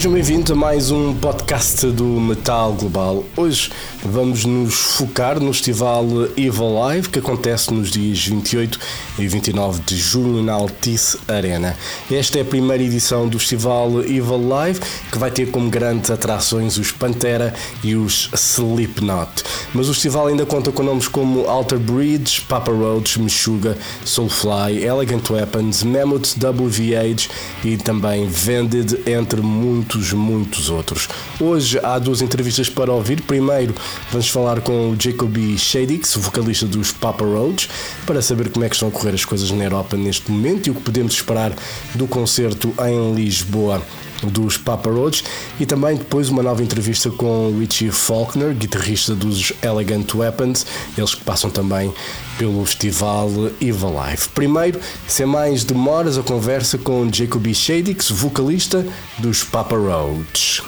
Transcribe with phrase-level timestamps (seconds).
[0.00, 3.22] Sejam bem-vindos a mais um podcast do Metal Global.
[3.36, 3.70] Hoje
[4.02, 6.06] vamos nos focar no festival
[6.38, 8.80] Evil Live que acontece nos dias 28
[9.18, 11.76] e 29 de junho na Altice Arena.
[12.10, 14.80] Esta é a primeira edição do festival Evil Live
[15.12, 17.52] que vai ter como grandes atrações os Pantera
[17.84, 19.44] e os Slipknot.
[19.72, 25.28] Mas o festival ainda conta com nomes como Alter Bridge, Papa Roach, Meshuga, Soulfly, Elegant
[25.30, 27.28] Weapons, Mammoth WVH
[27.64, 31.08] e também Vended, entre muitos muitos, outros.
[31.40, 33.22] Hoje há duas entrevistas para ouvir.
[33.22, 33.74] Primeiro,
[34.10, 37.68] vamos falar com o Jacoby Shadix, vocalista dos Papa Roach,
[38.06, 40.70] para saber como é que estão a correr as coisas na Europa neste momento e
[40.70, 41.52] o que podemos esperar
[41.94, 43.82] do concerto em Lisboa
[44.28, 45.24] dos Papa Roach
[45.58, 51.24] e também depois uma nova entrevista com Richie Faulkner, guitarrista dos Elegant Weapons, eles que
[51.24, 51.92] passam também
[52.38, 54.28] pelo festival Evil Life.
[54.30, 58.86] Primeiro, sem mais demoras, a conversa com Jacoby Shadix, vocalista
[59.18, 60.62] dos Papa Roach.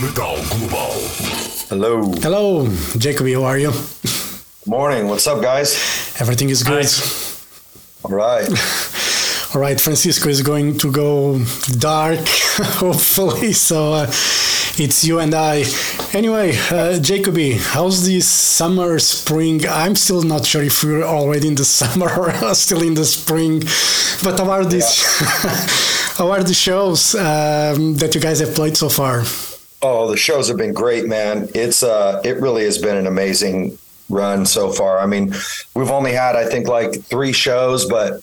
[0.00, 0.94] Metal Global.
[1.70, 2.12] Hello.
[2.22, 3.72] Hello, Jacoby, how are you?
[4.66, 5.06] Morning.
[5.06, 5.76] What's up, guys?
[6.20, 6.86] Everything is good.
[8.02, 8.48] All right.
[9.54, 11.38] All right, Francisco is going to go
[11.78, 12.18] dark,
[12.82, 13.52] hopefully.
[13.52, 14.06] So uh,
[14.76, 15.64] it's you and I.
[16.12, 19.64] Anyway, uh, Jacoby, how's this summer, spring?
[19.68, 23.60] I'm still not sure if we're already in the summer or still in the spring.
[24.24, 25.04] But how are these?
[26.18, 29.22] how are the shows um, that you guys have played so far?
[29.82, 31.48] Oh, the shows have been great, man.
[31.54, 34.98] It's uh, it really has been an amazing run so far.
[34.98, 35.32] I mean,
[35.76, 38.20] we've only had I think like three shows, but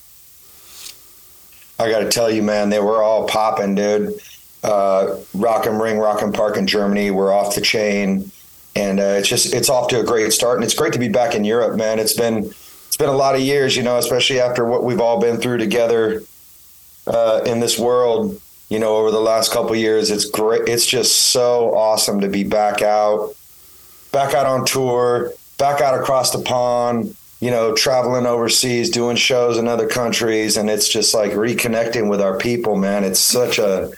[1.81, 4.19] I got to tell you, man, they were all popping, dude.
[4.63, 8.31] Uh, Rock am Ring, Rock im Park in Germany were off the chain,
[8.75, 11.09] and uh, it's just it's off to a great start, and it's great to be
[11.09, 11.97] back in Europe, man.
[11.97, 15.19] It's been it's been a lot of years, you know, especially after what we've all
[15.19, 16.21] been through together
[17.07, 18.39] uh, in this world.
[18.69, 20.69] You know, over the last couple years, it's great.
[20.69, 23.33] It's just so awesome to be back out,
[24.11, 29.57] back out on tour, back out across the pond you know, traveling overseas, doing shows
[29.57, 33.03] in other countries, and it's just like reconnecting with our people, man.
[33.03, 33.91] It's such a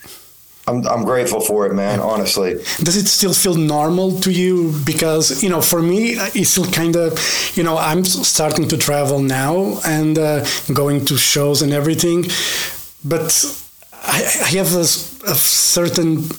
[0.65, 1.99] I'm, I'm grateful for it, man.
[1.99, 2.53] Honestly.
[2.81, 4.73] Does it still feel normal to you?
[4.85, 7.19] Because you know, for me, it's still kind of,
[7.55, 12.25] you know, I'm starting to travel now and uh, going to shows and everything,
[13.03, 13.29] but
[13.91, 14.87] I, I have a,
[15.33, 16.29] a, certain.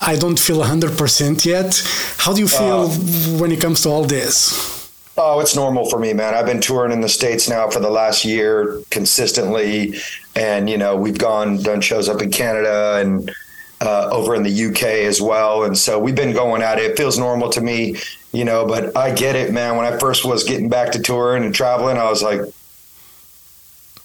[0.00, 1.82] I don't feel 100% yet.
[2.18, 4.77] How do you feel uh, when it comes to all this?
[5.20, 6.32] Oh, it's normal for me, man.
[6.32, 9.96] I've been touring in the States now for the last year consistently.
[10.36, 13.34] And, you know, we've gone, done shows up in Canada and
[13.80, 15.64] uh, over in the UK as well.
[15.64, 16.92] And so we've been going at it.
[16.92, 17.96] It feels normal to me,
[18.30, 19.76] you know, but I get it, man.
[19.76, 22.40] When I first was getting back to touring and traveling, I was like,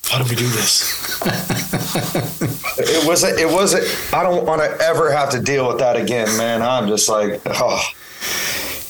[0.05, 1.21] how do we do this?
[2.79, 6.35] it wasn't, it wasn't, I don't want to ever have to deal with that again,
[6.37, 6.63] man.
[6.63, 7.83] I'm just like, oh.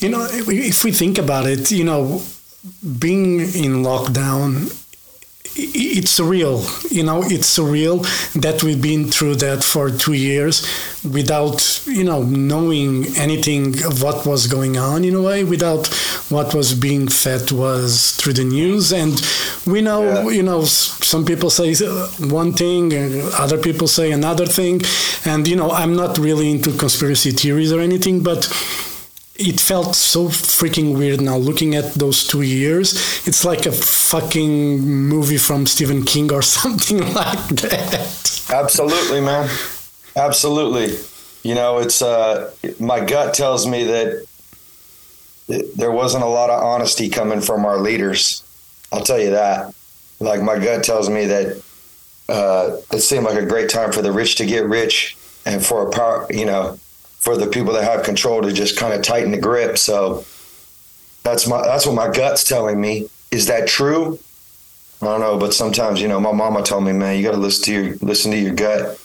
[0.04, 2.22] You know, if we think about it, you know,
[3.00, 4.66] being in lockdown,
[5.56, 6.60] it's surreal.
[6.92, 8.04] You know, it's surreal
[8.34, 10.68] that we've been through that for two years
[11.10, 15.88] without, you know, knowing anything of what was going on in a way, without
[16.28, 18.92] what was being fed was through the news.
[18.92, 19.22] And
[19.66, 20.30] we know, yeah.
[20.32, 21.76] you know, some people say
[22.28, 22.92] one thing,
[23.36, 24.82] other people say another thing.
[25.24, 28.50] And, you know, I'm not really into conspiracy theories or anything, but
[29.36, 32.94] it felt so freaking weird now looking at those two years.
[33.28, 38.46] It's like a fucking movie from Stephen King or something like that.
[38.52, 39.50] Absolutely, man.
[40.16, 40.98] Absolutely.
[41.44, 44.26] You know, it's uh, my gut tells me that
[45.76, 48.44] there wasn't a lot of honesty coming from our leaders.
[48.92, 49.74] I'll tell you that.
[50.20, 51.62] Like my gut tells me that
[52.30, 55.88] uh, it seemed like a great time for the rich to get rich and for
[55.88, 56.80] a power, you know,
[57.24, 59.78] for the people that have control to just kind of tighten the grip.
[59.78, 60.26] So
[61.24, 63.08] that's my that's what my gut's telling me.
[63.32, 64.20] Is that true?
[65.02, 67.38] I don't know, but sometimes you know, my mama told me, man, you got to
[67.38, 69.00] listen to your listen to your gut.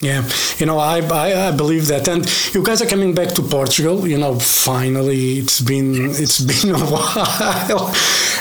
[0.00, 0.28] Yeah,
[0.58, 4.06] you know, I, I, I believe that, and you guys are coming back to Portugal.
[4.06, 7.94] You know, finally, it's been it's been a while,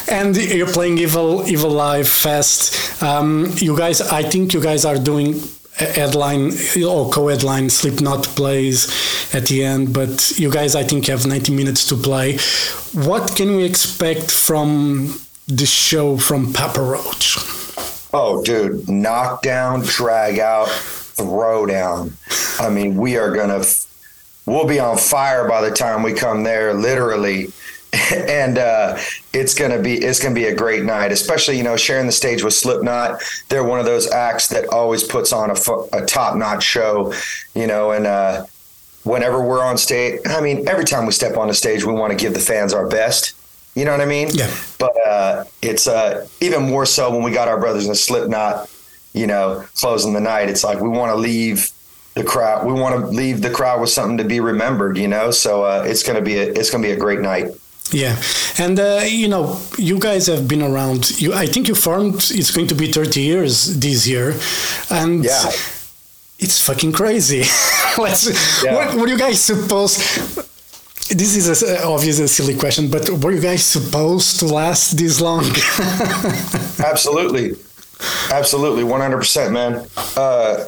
[0.10, 3.04] and you're playing Evil Evil Live Fest.
[3.04, 5.40] Um, you guys, I think you guys are doing
[5.76, 6.52] headline
[6.86, 8.88] or co-headline Slipknot plays
[9.34, 12.38] at the end, but you guys I think have 90 minutes to play.
[12.94, 17.38] What can we expect from the show from Papa Roach?
[18.14, 22.16] Oh, dude, knockdown, drag out, throw down.
[22.60, 23.64] I mean, we are gonna,
[24.46, 27.52] we'll be on fire by the time we come there, literally.
[28.12, 28.98] and uh,
[29.34, 31.12] it's gonna be it's gonna be a great night.
[31.12, 33.22] Especially you know sharing the stage with Slipknot.
[33.50, 35.56] They're one of those acts that always puts on a,
[35.94, 37.14] a top notch show,
[37.54, 37.92] you know.
[37.92, 38.46] And uh,
[39.04, 42.12] whenever we're on stage, I mean, every time we step on the stage, we want
[42.12, 43.36] to give the fans our best.
[43.76, 44.30] You know what I mean?
[44.32, 44.56] Yeah.
[44.80, 48.70] But uh, it's uh, even more so when we got our brothers in Slipknot,
[49.14, 50.50] you know, closing the night.
[50.50, 51.72] It's like we want to leave
[52.16, 52.66] the crowd.
[52.66, 54.98] We want to leave the crowd with something to be remembered.
[54.98, 57.52] You know, so uh, it's gonna be a, it's gonna be a great night.
[57.92, 58.16] Yeah,
[58.58, 61.20] and uh, you know, you guys have been around.
[61.22, 62.16] You, I think you formed.
[62.32, 64.34] It's going to be thirty years this year,
[64.90, 65.52] and Yeah.
[66.40, 67.44] it's fucking crazy.
[67.98, 68.64] Let's.
[68.64, 68.76] Yeah.
[68.76, 70.00] What, what you guys supposed?
[71.10, 75.20] This is a, obviously a silly question, but were you guys supposed to last this
[75.22, 75.44] long?
[76.80, 77.52] Absolutely.
[78.32, 78.84] Absolutely.
[78.84, 79.86] 100%, man.
[80.18, 80.66] Uh,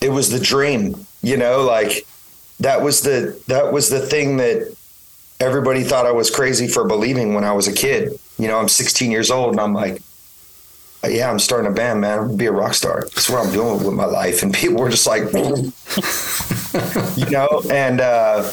[0.00, 2.06] it was the dream, you know, like
[2.60, 4.76] that was the, that was the thing that
[5.40, 8.18] everybody thought I was crazy for believing when I was a kid.
[8.38, 10.02] You know, I'm 16 years old and I'm like,
[11.06, 12.18] yeah, I'm starting a band, man.
[12.18, 13.02] I'm gonna be a rock star.
[13.14, 14.42] That's what I'm doing with my life.
[14.42, 15.22] And people were just like,
[17.16, 18.50] you know, and, uh,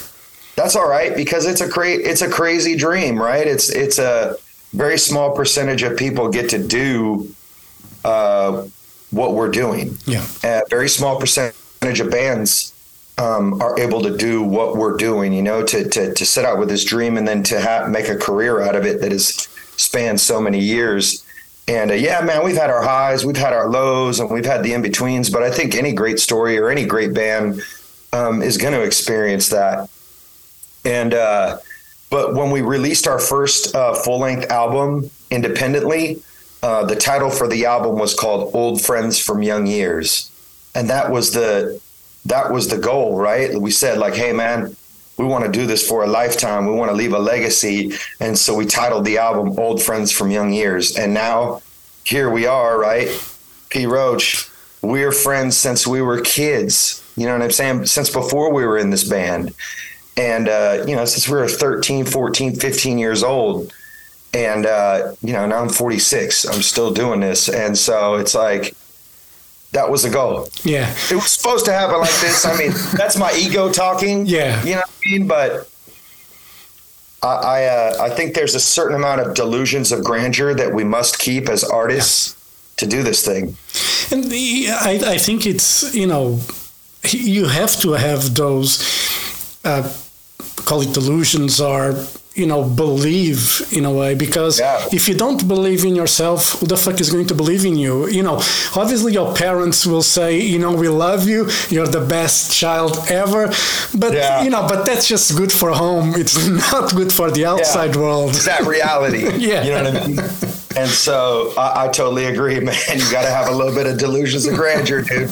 [0.56, 3.46] that's all right because it's a cra- it's a crazy dream, right?
[3.46, 4.38] It's it's a
[4.72, 7.36] very small percentage of people get to do
[8.06, 8.64] uh,
[9.12, 9.98] what we're doing.
[10.06, 12.72] yeah, A very small percentage of bands
[13.18, 15.34] um, are able to do what we're doing.
[15.34, 18.10] You know, to to to set out with this dream and then to ha- make
[18.10, 19.48] a career out of it that has
[19.78, 21.24] spanned so many years.
[21.68, 24.64] And uh, yeah, man, we've had our highs, we've had our lows, and we've had
[24.64, 25.30] the in betweens.
[25.30, 27.62] But I think any great story or any great band
[28.14, 29.90] um, is going to experience that.
[30.84, 31.58] And uh,
[32.10, 36.22] but when we released our first uh, full length album independently,
[36.62, 40.32] uh, the title for the album was called "Old Friends from Young Years,"
[40.76, 41.82] and that was the
[42.26, 43.60] that was the goal, right?
[43.60, 44.76] We said like, "Hey, man."
[45.18, 46.66] We want to do this for a lifetime.
[46.66, 47.94] We want to leave a legacy.
[48.20, 50.98] And so we titled the album Old Friends from Young Years.
[50.98, 51.62] And now
[52.04, 53.08] here we are, right?
[53.70, 53.86] P.
[53.86, 54.50] Roach,
[54.82, 57.02] we're friends since we were kids.
[57.16, 57.86] You know what I'm saying?
[57.86, 59.56] Since before we were in this band
[60.18, 63.74] and uh, you know since we were 13 14 15 years old
[64.34, 68.76] and uh, you know now i'm 46 i'm still doing this and so it's like
[69.76, 70.48] that was the goal.
[70.64, 72.46] Yeah, it was supposed to happen like this.
[72.46, 74.26] I mean that's my ego talking.
[74.26, 74.64] Yeah.
[74.64, 75.28] you know what i mean?
[75.28, 75.70] But
[77.22, 80.84] i I, uh, I think there's a certain amount of delusions of grandeur that we
[80.84, 82.36] must keep as artists
[82.78, 83.44] to do this thing.
[84.12, 86.40] And the, I I think it's you know
[87.12, 88.70] you have to have those
[89.64, 89.84] uh,
[90.68, 91.94] call it delusions or
[92.36, 93.40] you know believe
[93.72, 94.88] in a way because Yeah.
[94.92, 98.08] if you don't believe in yourself who the fuck is going to believe in you?
[98.18, 98.38] You know
[98.82, 101.40] obviously your parents will say you know we love you
[101.74, 102.92] you're the best child
[103.24, 103.44] ever
[104.04, 104.44] but Yeah.
[104.44, 106.36] you know but that's just good for home it's
[106.72, 108.30] not good for the outside world.
[108.36, 109.24] It's that reality.
[109.50, 109.64] Yeah.
[109.66, 110.20] you know what i mean?
[110.82, 111.16] And so
[111.66, 112.76] I, I totally agree man.
[113.00, 115.32] You got to have a little bit of delusions of grandeur dude.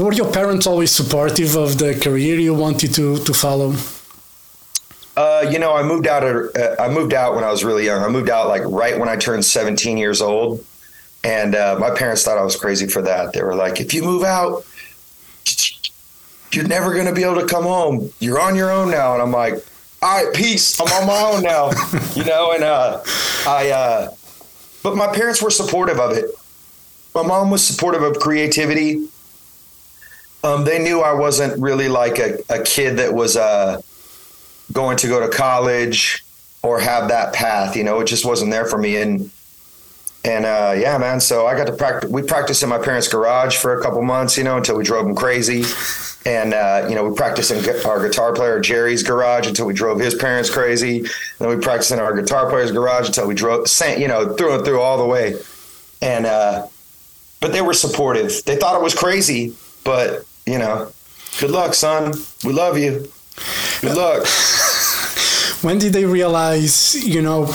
[0.00, 3.70] Were your parents always supportive of the career you wanted to to follow
[5.16, 6.22] Uh, you know, I moved out.
[6.22, 8.02] Uh, I moved out when I was really young.
[8.02, 10.64] I moved out like right when I turned 17 years old,
[11.24, 13.32] and uh, my parents thought I was crazy for that.
[13.32, 14.66] They were like, "If you move out,
[16.52, 18.12] you're never going to be able to come home.
[18.20, 19.54] You're on your own now." And I'm like,
[20.02, 20.78] "All right, peace.
[20.78, 21.70] I'm on my own now."
[22.14, 23.00] you know, and uh,
[23.46, 23.70] I.
[23.70, 24.10] Uh,
[24.82, 26.26] but my parents were supportive of it.
[27.14, 29.08] My mom was supportive of creativity.
[30.44, 33.80] Um, they knew I wasn't really like a, a kid that was uh,
[34.72, 36.24] going to go to college
[36.62, 37.76] or have that path.
[37.76, 38.96] You know, it just wasn't there for me.
[38.96, 39.30] And
[40.24, 41.20] and uh, yeah, man.
[41.20, 42.10] So I got to practice.
[42.10, 44.36] We practiced in my parents' garage for a couple months.
[44.36, 45.64] You know, until we drove them crazy.
[46.26, 50.00] And uh, you know, we practiced in our guitar player Jerry's garage until we drove
[50.00, 50.98] his parents crazy.
[50.98, 51.08] And
[51.38, 54.64] then we practiced in our guitar player's garage until we drove, you know, through and
[54.64, 55.36] through all the way.
[56.02, 56.66] And uh,
[57.40, 58.42] but they were supportive.
[58.44, 59.54] They thought it was crazy,
[59.84, 60.90] but you know,
[61.38, 62.14] good luck, son.
[62.44, 63.08] We love you.
[63.80, 64.26] Good luck.
[65.62, 67.46] when did they realize you know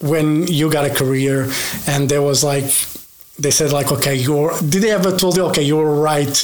[0.00, 1.48] when you got a career
[1.86, 2.64] and there was like
[3.38, 6.34] they said like okay you're did they ever told you okay you're right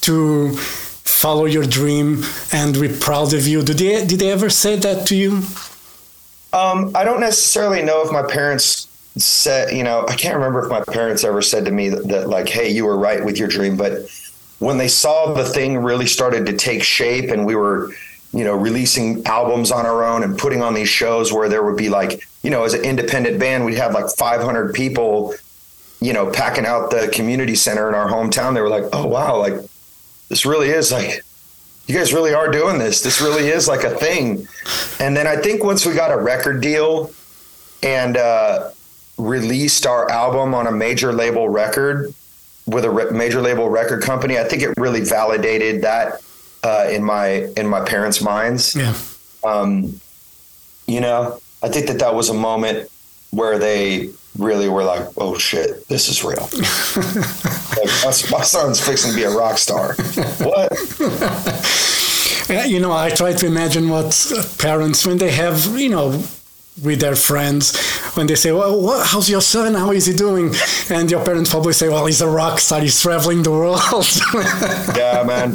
[0.00, 4.76] to follow your dream and we're proud of you did they did they ever say
[4.76, 5.42] that to you
[6.52, 10.70] Um, I don't necessarily know if my parents said, you know, I can't remember if
[10.70, 13.48] my parents ever said to me that, that, like, hey, you were right with your
[13.48, 13.76] dream.
[13.76, 13.92] But
[14.58, 17.92] when they saw the thing really started to take shape and we were,
[18.32, 21.76] you know, releasing albums on our own and putting on these shows where there would
[21.76, 25.34] be like, you know, as an independent band, we'd have like 500 people,
[26.00, 28.54] you know, packing out the community center in our hometown.
[28.54, 29.54] They were like, oh, wow, like
[30.28, 31.22] this really is like
[31.86, 33.02] you guys really are doing this.
[33.02, 34.48] This really is like a thing.
[34.98, 37.12] And then I think once we got a record deal
[37.82, 38.70] and uh,
[39.18, 42.12] released our album on a major label record
[42.66, 46.20] with a re- major label record company, I think it really validated that
[46.62, 48.74] uh, in my in my parents' minds.
[48.74, 48.94] Yeah.
[49.44, 50.00] Um,
[50.86, 52.90] you know, I think that that was a moment
[53.30, 56.48] where they really were like, "Oh shit, this is real."
[57.76, 59.94] like, my, my son's fixing to be a rock star.
[60.40, 60.72] what?
[62.48, 64.14] Uh, You know, I try to imagine what
[64.58, 66.22] parents, when they have, you know,
[66.82, 67.76] with their friends,
[68.14, 69.74] when they say, "Well, what, how's your son?
[69.74, 70.54] How is he doing?"
[70.90, 72.80] and your parents probably say, "Well, he's a rock star.
[72.80, 73.80] He's traveling the world."
[74.96, 75.52] yeah, man.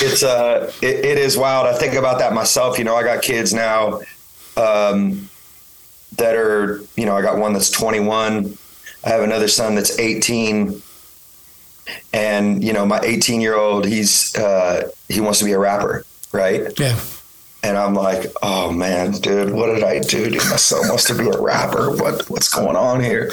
[0.00, 1.66] It's uh, it, it is wild.
[1.66, 2.78] I think about that myself.
[2.78, 4.00] You know, I got kids now
[4.56, 5.28] um,
[6.16, 8.56] that are, you know, I got one that's 21.
[9.04, 10.82] I have another son that's 18,
[12.12, 16.04] and you know, my 18 year old, he's uh, he wants to be a rapper,
[16.32, 16.78] right?
[16.78, 16.98] yeah.
[17.66, 20.30] And I'm like, oh man, dude, what did I do?
[20.30, 21.90] Dude, my son wants to be a rapper.
[21.90, 23.32] What what's going on here?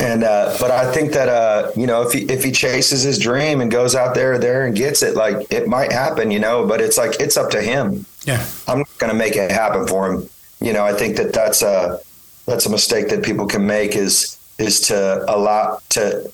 [0.00, 3.20] And uh, but I think that uh, you know if he if he chases his
[3.20, 6.66] dream and goes out there there and gets it, like it might happen, you know.
[6.66, 8.04] But it's like it's up to him.
[8.24, 8.44] Yeah.
[8.66, 10.28] I'm not going to make it happen for him.
[10.60, 12.00] You know, I think that that's a
[12.46, 16.28] that's a mistake that people can make is is to allow to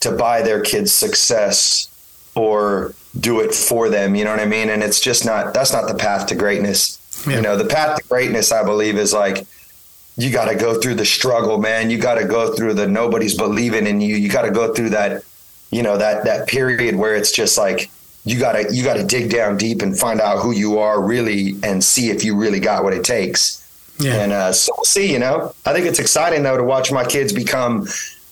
[0.00, 1.86] to buy their kids success
[2.34, 4.14] or do it for them.
[4.14, 4.70] You know what I mean?
[4.70, 6.98] And it's just not that's not the path to greatness.
[7.26, 7.36] Yeah.
[7.36, 9.46] You know, the path to greatness, I believe, is like
[10.16, 11.90] you got to go through the struggle, man.
[11.90, 14.16] You got to go through the nobody's believing in you.
[14.16, 15.24] You got to go through that,
[15.70, 17.90] you know, that that period where it's just like
[18.24, 21.02] you got to you got to dig down deep and find out who you are
[21.02, 23.56] really and see if you really got what it takes.
[23.98, 24.22] Yeah.
[24.22, 25.12] And uh, so we'll see.
[25.12, 27.86] You know, I think it's exciting though to watch my kids become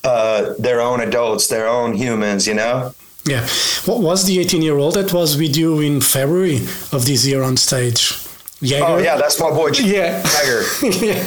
[0.04, 2.46] uh, their own adults, their own humans.
[2.46, 2.94] You know.
[3.28, 3.46] Yeah.
[3.84, 6.56] What was the 18 year old that was with you in February
[6.92, 8.27] of this year on stage?
[8.62, 8.84] Jagger?
[8.86, 9.70] Oh yeah, that's my boy.
[9.80, 10.20] Yeah.
[10.22, 10.62] Tiger.
[11.04, 11.22] yeah.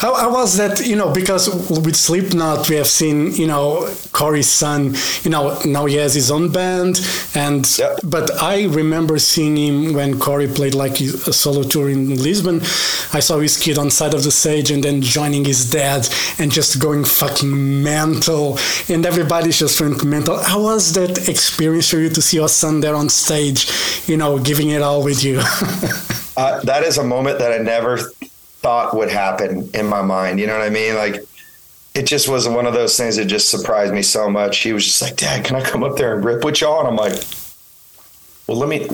[0.00, 4.50] How, how was that, you know, because with Slipknot, we have seen, you know, Corey's
[4.50, 7.00] son, you know, now he has his own band.
[7.36, 8.00] And, Yep.
[8.02, 12.60] but I remember seeing him when Corey played like a solo tour in Lisbon.
[13.12, 16.08] I saw his kid on side of the stage and then joining his dad
[16.40, 18.58] and just going fucking mental.
[18.88, 20.36] And everybody's just went mental.
[20.42, 23.70] How was that experience for you to see your son there on stage,
[24.08, 25.40] you know, giving it all with you?
[26.36, 30.40] uh, that is a moment that I never thought would happen in my mind.
[30.40, 30.94] You know what I mean?
[30.94, 31.24] Like,
[31.94, 34.58] it just was one of those things that just surprised me so much.
[34.58, 36.80] He was just like, Dad, can I come up there and rip with y'all?
[36.80, 37.22] And I'm like,
[38.46, 38.88] well, let me,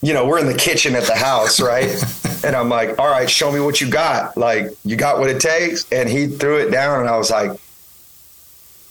[0.00, 1.90] you know, we're in the kitchen at the house, right?
[2.44, 4.36] and I'm like, all right, show me what you got.
[4.36, 5.90] Like, you got what it takes.
[5.92, 7.50] And he threw it down, and I was like,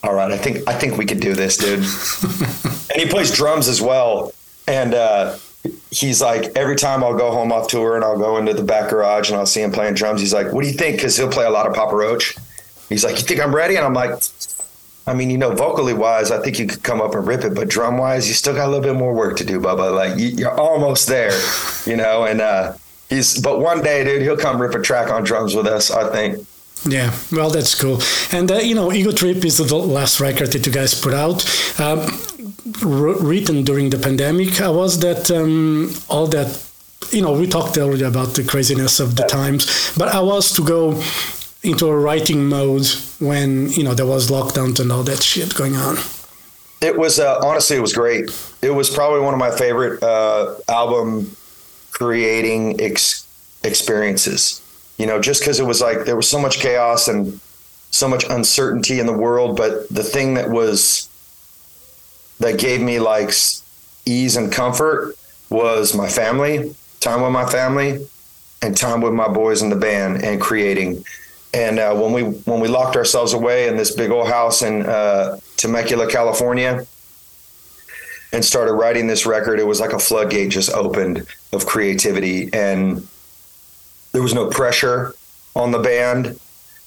[0.03, 1.79] all right, I think I think we could do this, dude.
[2.91, 4.33] and he plays drums as well.
[4.67, 5.37] And uh,
[5.91, 8.89] he's like, every time I'll go home off tour and I'll go into the back
[8.89, 10.21] garage and I'll see him playing drums.
[10.21, 10.97] He's like, what do you think?
[10.97, 12.35] Because he'll play a lot of Papa Roach.
[12.89, 13.75] He's like, you think I'm ready?
[13.75, 14.21] And I'm like,
[15.07, 17.53] I mean, you know, vocally wise, I think you could come up and rip it,
[17.53, 19.93] but drum wise, you still got a little bit more work to do, Bubba.
[19.93, 21.39] Like you, you're almost there,
[21.85, 22.25] you know.
[22.25, 22.73] And uh,
[23.09, 25.91] he's, but one day, dude, he'll come rip a track on drums with us.
[25.91, 26.47] I think.
[26.87, 27.99] Yeah, well, that's cool.
[28.31, 31.43] And uh, you know, Ego Trip is the last record that you guys put out,
[31.79, 32.07] um,
[32.81, 34.55] written during the pandemic.
[34.55, 35.29] How was that?
[35.29, 36.61] Um, all that,
[37.11, 40.63] you know, we talked earlier about the craziness of the times, but I was to
[40.63, 41.01] go
[41.63, 42.87] into a writing mode
[43.19, 45.97] when you know there was lockdowns and all that shit going on.
[46.81, 48.29] It was uh, honestly, it was great.
[48.61, 51.35] It was probably one of my favorite uh, album
[51.91, 53.25] creating ex-
[53.63, 54.61] experiences.
[54.97, 57.39] You know, just because it was like there was so much chaos and
[57.91, 61.09] so much uncertainty in the world, but the thing that was
[62.39, 63.31] that gave me like
[64.05, 65.15] ease and comfort
[65.49, 68.05] was my family, time with my family,
[68.61, 71.03] and time with my boys in the band and creating.
[71.53, 74.85] And uh, when we when we locked ourselves away in this big old house in
[74.85, 76.85] uh, Temecula, California,
[78.33, 83.07] and started writing this record, it was like a floodgate just opened of creativity, and
[84.11, 85.15] there was no pressure
[85.55, 86.39] on the band.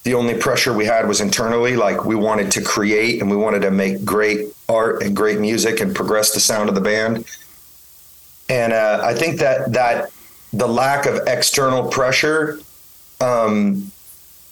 [0.04, 3.62] The only pressure we had was internally, like we wanted to create and we wanted
[3.62, 7.24] to make great art and great music and progress the sound of the band.
[8.48, 10.10] And uh, I think that that
[10.52, 12.58] the lack of external pressure
[13.20, 13.90] um,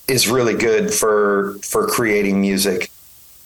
[0.09, 2.91] is really good for for creating music.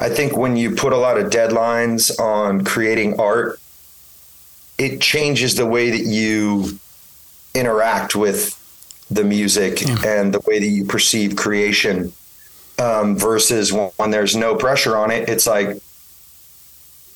[0.01, 3.61] I think when you put a lot of deadlines on creating art,
[4.79, 6.79] it changes the way that you
[7.55, 8.57] interact with
[9.11, 9.97] the music Yeah.
[10.07, 12.13] and the way that you perceive creation.
[12.79, 15.77] Um, versus when, when there's no pressure on it, it's like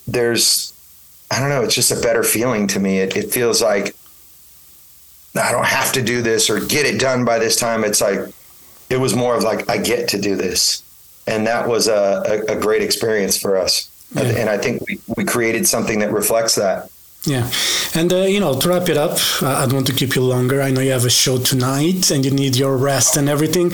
[0.06, 0.72] there's
[1.30, 2.98] I don't know, it's just a better feeling to me.
[3.00, 3.94] It, it feels like
[5.36, 7.82] I don't have to do this or get it done by this time.
[7.82, 8.20] It's like,
[8.88, 10.82] it was more of like, I get to do this.
[11.26, 13.90] And that was a, a, a great experience for us.
[14.14, 14.22] Yeah.
[14.22, 16.90] And I think we, we created something that reflects that.
[17.26, 17.50] Yeah,
[17.94, 20.20] and uh, you know, to wrap it up, uh, I don't want to keep you
[20.20, 20.60] longer.
[20.60, 23.72] I know you have a show tonight, and you need your rest and everything.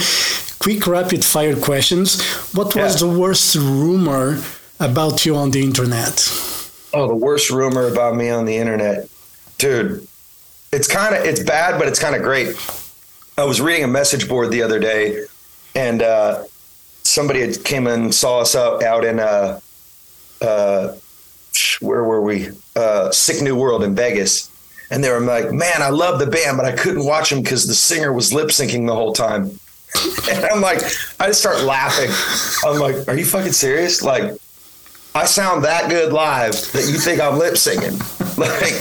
[0.61, 2.23] Quick, rapid fire questions.
[2.55, 3.09] What was Yeah.
[3.09, 4.41] the worst rumor
[4.81, 6.29] about you on the internet?
[6.93, 9.09] Oh, the worst rumor about me on the internet,
[9.59, 10.07] dude.
[10.73, 12.57] It's kind of it's bad, but it's kind of great.
[13.37, 15.25] I was reading a message board the other day,
[15.75, 16.45] and uh,
[17.03, 19.61] somebody had came and saw us out out in uh,
[20.41, 20.95] uh,
[21.81, 22.49] where were we?
[22.75, 24.51] Uh, Sick New World in Vegas,
[24.91, 27.67] and they were like, "Man, I love the band, but I couldn't watch them because
[27.67, 29.59] the singer was lip syncing the whole time."
[30.31, 30.79] and I'm like,
[31.19, 32.11] I just start laughing.
[32.65, 34.40] I'm like, "Are you fucking serious?" Like.
[35.15, 37.99] I sound that good live that you think I'm lip singing.
[38.41, 38.81] Like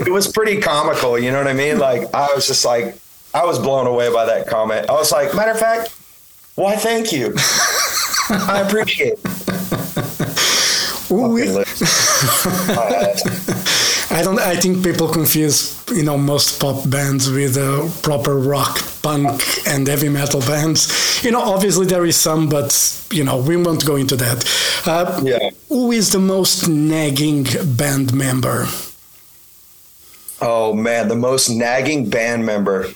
[0.00, 1.78] it was pretty comical, you know what I mean?
[1.78, 2.96] Like I was just like
[3.32, 4.90] I was blown away by that comment.
[4.90, 5.94] I was like, matter of fact,
[6.56, 7.32] why thank you.
[8.28, 9.20] I appreciate it.
[11.12, 11.68] Ooh, we- Fucking lip-
[14.18, 14.38] I don't.
[14.40, 15.58] I think people confuse,
[15.92, 20.80] you know, most pop bands with uh, proper rock, punk, and heavy metal bands.
[21.24, 22.70] You know, obviously there is some, but
[23.12, 24.38] you know, we won't go into that.
[24.86, 25.50] Uh, Yeah.
[25.68, 28.66] Who is the most nagging band member?
[30.40, 32.86] Oh man, the most nagging band member.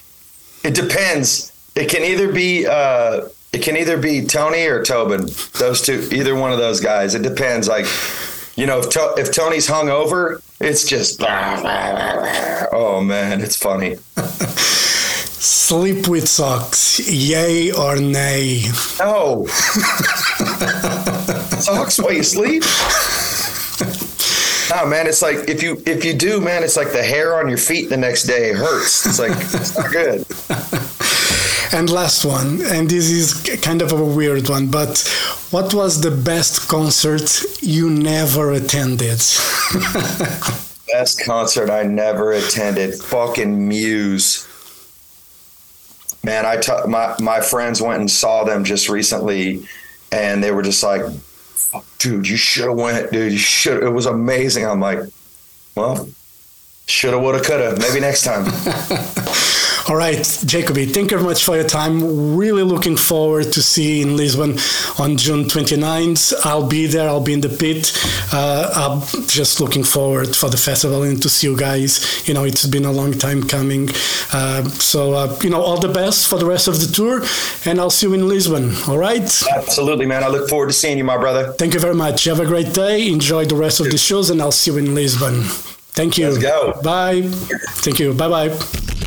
[0.62, 1.52] It depends.
[1.74, 5.26] It can either be uh it can either be Tony or Tobin.
[5.58, 7.14] Those two, either one of those guys.
[7.14, 7.66] It depends.
[7.68, 7.86] Like,
[8.56, 13.96] you know, if to- if Tony's hungover, it's just oh man, it's funny.
[15.42, 18.62] Sleep with socks, yay or nay?
[18.98, 19.46] No.
[21.60, 22.62] Socks while you sleep.
[24.70, 27.48] No, man, it's like if you if you do, man, it's like the hair on
[27.48, 29.06] your feet the next day hurts.
[29.06, 30.24] It's like it's not good.
[31.72, 34.98] And last one, and this is kind of a weird one, but
[35.50, 39.18] what was the best concert you never attended?
[40.92, 42.96] Best concert I never attended.
[42.96, 44.44] Fucking Muse.
[46.24, 49.68] Man, I t- my my friends went and saw them just recently,
[50.10, 51.02] and they were just like,
[51.98, 53.30] "Dude, you should have went, dude.
[53.30, 53.84] You should.
[53.84, 54.98] It was amazing." I'm like,
[55.76, 56.08] "Well,
[56.86, 57.76] shoulda, woulda, coulda.
[57.78, 58.46] Maybe next time."
[59.88, 62.36] All right, Jacoby, thank you very much for your time.
[62.36, 64.58] Really looking forward to see you in Lisbon
[64.98, 66.34] on June 29th.
[66.44, 67.92] I'll be there, I'll be in the pit.
[68.32, 72.26] Uh, I'm just looking forward for the festival and to see you guys.
[72.28, 73.88] You know, it's been a long time coming.
[74.32, 77.22] Uh, so, uh, you know, all the best for the rest of the tour,
[77.64, 78.74] and I'll see you in Lisbon.
[78.86, 79.28] All right?
[79.56, 80.22] Absolutely, man.
[80.22, 81.52] I look forward to seeing you, my brother.
[81.54, 82.24] Thank you very much.
[82.24, 83.08] Have a great day.
[83.08, 85.42] Enjoy the rest of the shows, and I'll see you in Lisbon.
[85.92, 86.28] Thank you.
[86.28, 86.80] Let's go.
[86.82, 87.22] Bye.
[87.82, 88.14] Thank you.
[88.14, 88.99] Bye bye.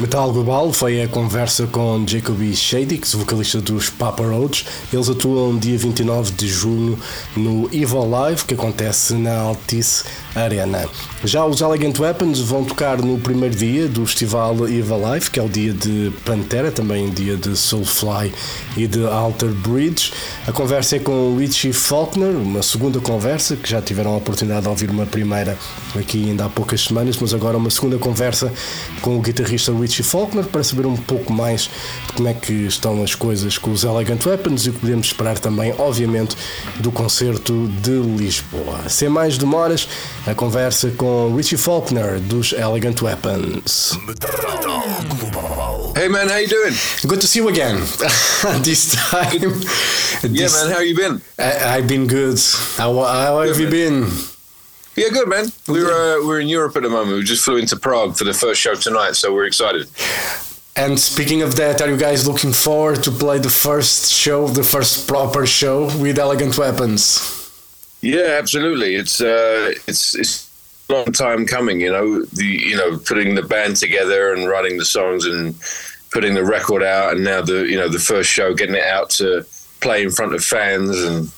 [0.00, 4.64] Metal Global foi a conversa com Jacoby Shadix, vocalista dos Papa Roach.
[4.90, 6.98] Eles atuam dia 29 de junho
[7.36, 10.88] no Evil Live, que acontece na Altice Arena.
[11.22, 15.42] Já os Elegant Weapons vão tocar no primeiro dia do festival Evil Live, que é
[15.42, 18.32] o dia de Pantera, também dia de Soulfly
[18.74, 20.14] e de Alter Bridge.
[20.48, 24.68] A conversa é com Richie Faulkner, uma segunda conversa, que já tiveram a oportunidade de
[24.70, 25.58] ouvir uma primeira
[25.94, 28.50] aqui ainda há poucas semanas, mas agora uma segunda conversa
[29.02, 31.68] com o guitarrista Richie Faulkner para saber um pouco mais
[32.06, 35.08] de como é que estão as coisas com os Elegant Weapons e o que podemos
[35.08, 36.34] esperar também, obviamente,
[36.78, 38.88] do concerto de Lisboa.
[38.88, 39.86] Sem mais demoras,
[40.26, 43.96] a conversa com Richie Faulkner dos Elegant Weapons.
[45.96, 46.74] Hey man, how you doing?
[47.06, 47.76] Good to see you again.
[48.62, 49.52] this time.
[50.22, 51.20] Yeah man, how you been?
[51.38, 52.38] I, I've been good.
[52.76, 54.08] How, how have you been?
[54.96, 55.46] Yeah, good man.
[55.66, 57.16] We're uh, we're in Europe at the moment.
[57.16, 59.88] We just flew into Prague for the first show tonight, so we're excited.
[60.76, 64.62] And speaking of that, are you guys looking forward to play the first show, the
[64.62, 67.20] first proper show with Elegant Weapons?
[68.00, 68.94] Yeah, absolutely.
[68.94, 70.49] It's uh, it's it's
[70.90, 71.80] long time coming.
[71.80, 75.54] You know, the you know putting the band together and writing the songs and
[76.10, 79.10] putting the record out, and now the you know the first show, getting it out
[79.10, 79.44] to
[79.80, 81.30] play in front of fans, and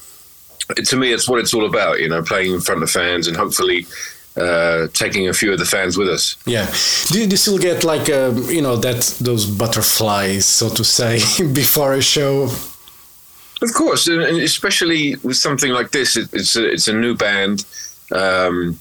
[0.87, 2.01] to me, it's what it's all about.
[2.01, 3.87] You know, playing in front of fans and hopefully.
[4.35, 6.38] Uh, taking a few of the fans with us.
[6.47, 6.65] Yeah.
[7.09, 10.83] Do you, do you still get like um, you know that those butterflies, so to
[10.83, 11.19] say,
[11.53, 12.49] before a show?
[13.62, 17.65] Of course, and especially with something like this, it's a, it's a new band.
[18.11, 18.79] Um,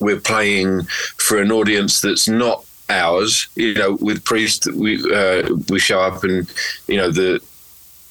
[0.00, 0.82] we're playing
[1.16, 3.48] for an audience that's not ours.
[3.54, 6.50] You know, with Priest, we uh, we show up and
[6.86, 7.40] you know the,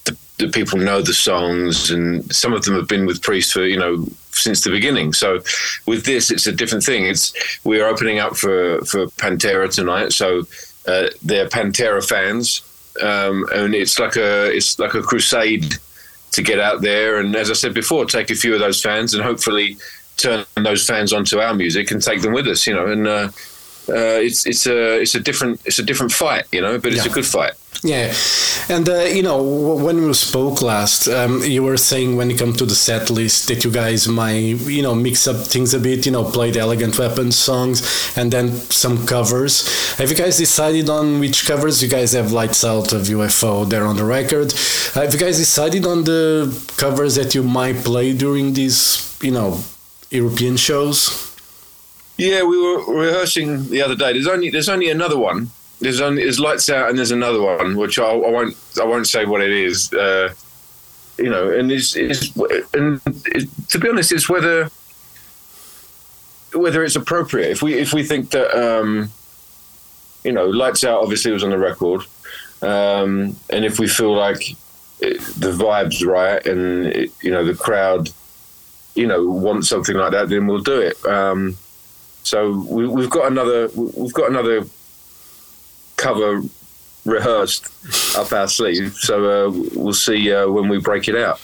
[0.05, 3.65] the, the people know the songs, and some of them have been with Priest for
[3.65, 5.13] you know since the beginning.
[5.13, 5.41] So
[5.85, 7.05] with this, it's a different thing.
[7.05, 10.41] It's we're opening up for for Pantera tonight, so
[10.87, 12.61] uh, they're Pantera fans,
[13.01, 15.75] um, and it's like a it's like a crusade
[16.31, 19.13] to get out there and as I said before, take a few of those fans
[19.13, 19.77] and hopefully
[20.17, 22.88] turn those fans onto our music and take them with us, you know.
[22.88, 23.30] And uh,
[23.89, 27.06] uh, it's it's a it's a different it's a different fight, you know, but it's
[27.06, 27.12] Yeah.
[27.12, 27.54] a good fight.
[27.84, 28.12] Yeah,
[28.69, 32.39] and uh, you know w- when we spoke last, um, you were saying when it
[32.39, 35.80] comes to the set list that you guys might you know mix up things a
[35.80, 37.84] bit, you know, play the Elegant Weapons songs
[38.17, 39.67] and then some covers.
[39.97, 41.84] Have you guys decided on which covers?
[41.84, 44.54] You guys have Lights Out of UFO there on the record.
[44.95, 49.60] Have you guys decided on the covers that you might play during these you know
[50.09, 51.35] European shows?
[52.17, 54.13] Yeah, we were rehearsing the other day.
[54.13, 55.49] There's only there's only another one.
[55.81, 59.07] There's only there's lights out and there's another one which I, I won't I won't
[59.07, 59.91] say what it is.
[59.93, 60.33] Uh,
[61.17, 62.35] you know, and it's, it's
[62.73, 64.69] and it, to be honest, it's whether
[66.53, 67.49] whether it's appropriate.
[67.51, 69.09] If we if we think that um,
[70.23, 72.01] you know, lights out obviously was on the record,
[72.61, 74.51] um, and if we feel like
[74.99, 78.09] it, the vibes right and it, you know the crowd,
[78.95, 81.05] you know, want something like that, then we'll do it.
[81.05, 81.58] Um,
[82.23, 84.65] so we, we've got another we've got another
[85.97, 86.41] cover
[87.05, 87.67] rehearsed
[88.17, 88.95] up our sleeve.
[88.95, 91.39] So uh, we'll see uh, when we break it out.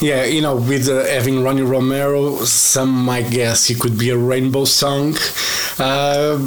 [0.00, 4.16] Yeah, you know, with uh, having Ronnie Romero, some might guess it could be a
[4.16, 5.14] rainbow song.
[5.80, 6.38] Uh,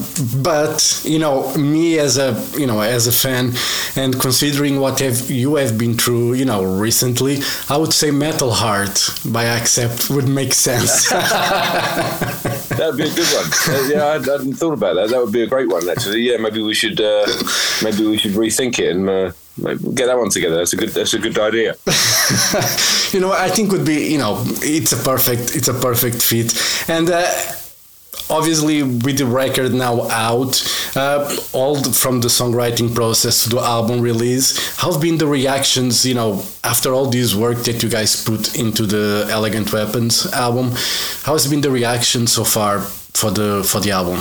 [0.42, 3.54] but you know, me as a you know as a fan,
[3.96, 8.52] and considering what have you have been through, you know, recently, I would say Metal
[8.52, 11.10] Heart by Accept would make sense.
[11.10, 13.50] That'd be a good one.
[13.68, 15.10] Uh, yeah, I, hadn't thought about that.
[15.10, 16.22] That would be a great one, actually.
[16.22, 17.26] Yeah, maybe we should uh,
[17.84, 19.32] maybe we should rethink it and uh,
[19.94, 20.58] get that one together.
[20.58, 21.76] That's a good that's a good idea.
[23.12, 26.54] you know, I think would be you know it's a perfect it's a perfect fit,
[26.88, 27.10] and.
[27.10, 27.32] Uh,
[28.30, 30.64] Obviously, with the record now out,
[30.96, 35.28] uh, all the, from the songwriting process to the album release, how have been the
[35.28, 36.06] reactions?
[36.06, 40.72] You know, after all this work that you guys put into the Elegant Weapons album,
[41.24, 44.20] how has been the reaction so far for the for the album?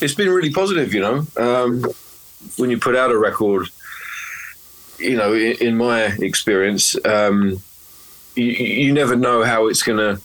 [0.00, 1.26] it's been really positive, you know.
[1.36, 1.84] Um,
[2.56, 3.68] when you put out a record,
[4.98, 7.62] you know, in, in my experience, um,
[8.34, 10.18] you, you never know how it's gonna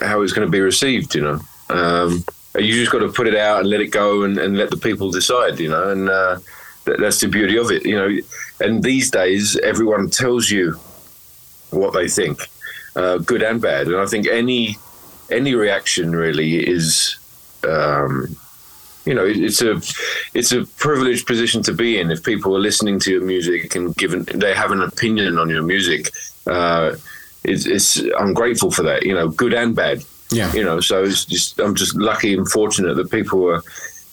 [0.00, 1.40] how it's gonna be received, you know.
[1.70, 2.24] Um,
[2.58, 4.76] you just got to put it out and let it go and, and let the
[4.76, 5.90] people decide, you know.
[5.90, 6.38] And uh,
[6.84, 8.16] that, that's the beauty of it, you know.
[8.60, 10.78] And these days, everyone tells you
[11.70, 12.38] what they think,
[12.94, 13.88] uh, good and bad.
[13.88, 14.76] And I think any
[15.30, 17.18] any reaction really is.
[17.66, 18.36] Um,
[19.04, 19.82] you know, it's a
[20.32, 23.94] it's a privileged position to be in if people are listening to your music and
[23.96, 26.10] given they have an opinion on your music.
[26.46, 26.94] Uh,
[27.44, 29.04] it's, it's I'm grateful for that.
[29.04, 30.02] You know, good and bad.
[30.30, 30.52] Yeah.
[30.52, 33.62] You know, so it's just I'm just lucky and fortunate that people are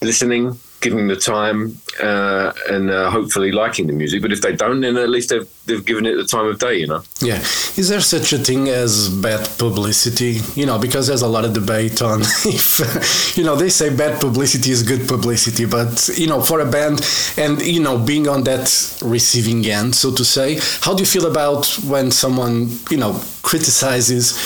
[0.01, 4.21] listening, giving the time, uh, and uh, hopefully liking the music.
[4.21, 6.75] But if they don't, then at least they've they've given it the time of day.
[6.77, 7.03] You know.
[7.21, 7.39] Yeah.
[7.77, 10.41] Is there such a thing as bad publicity?
[10.59, 14.19] You know, because there's a lot of debate on if, you know, they say bad
[14.19, 17.01] publicity is good publicity, but, you know, for a band
[17.37, 18.67] and, you know, being on that
[19.01, 24.37] receiving end, so to say, how do you feel about when someone, you know, criticizes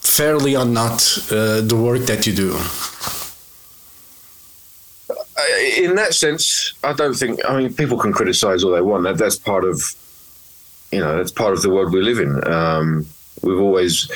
[0.00, 2.58] fairly or not uh, the work that you do?
[5.78, 7.40] In that sense, I don't think.
[7.48, 9.04] I mean, people can criticize all they want.
[9.04, 9.80] That that's part of,
[10.90, 12.46] you know, that's part of the world we live in.
[12.52, 13.06] Um,
[13.42, 14.10] we've always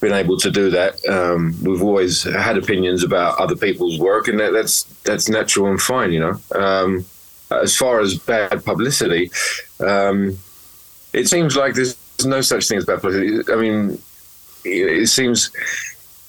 [0.00, 0.94] been able to do that.
[1.08, 5.80] Um, we've always had opinions about other people's work, and that, that's that's natural and
[5.80, 6.12] fine.
[6.12, 6.40] You know.
[6.54, 7.04] Um,
[7.50, 9.30] as far as bad publicity,
[9.80, 10.36] um,
[11.12, 13.52] it seems like there's no such thing as bad publicity.
[13.52, 13.98] I mean,
[14.64, 15.52] it seems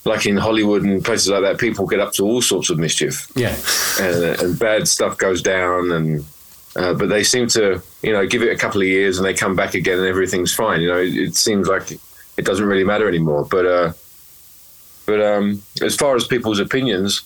[0.07, 3.27] like in Hollywood and places like that, people get up to all sorts of mischief.
[3.35, 3.55] Yeah.
[3.99, 6.25] and, and bad stuff goes down and
[6.75, 9.33] uh, but they seem to you know give it a couple of years and they
[9.33, 10.81] come back again and everything's fine.
[10.81, 13.45] You know it, it seems like it doesn't really matter anymore.
[13.49, 13.93] But uh
[15.05, 17.23] but um as far as people's opinions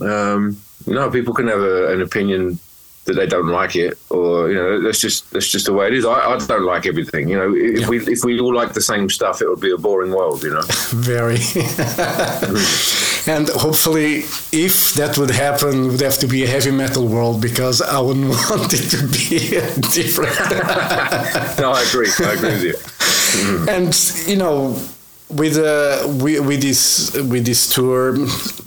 [0.00, 0.56] um
[0.86, 2.58] no people can have a, an opinion
[3.04, 5.94] that they don't like it or you know that's just that's just the way it
[5.94, 7.88] is i, I don't like everything you know if Yeah.
[7.88, 10.50] we if we all like the same stuff it would be a boring world you
[10.50, 10.62] know
[11.12, 11.38] Very.
[13.26, 17.40] and hopefully, if that would happen, it would have to be a heavy metal world
[17.40, 19.38] because I wouldn't want it to be
[19.92, 20.34] different.
[21.60, 22.10] no, I agree.
[22.20, 22.74] I agree with you.
[22.74, 23.68] Mm-hmm.
[23.68, 24.76] And you know,
[25.32, 28.14] with uh, with, with this with this tour